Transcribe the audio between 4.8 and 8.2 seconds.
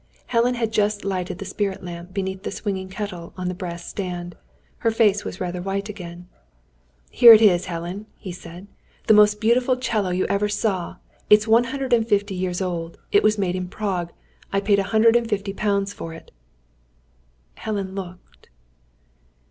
face was rather white again. "Here it is, Helen,"